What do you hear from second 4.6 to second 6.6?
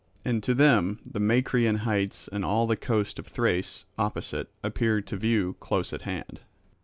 appeared to view close at hand.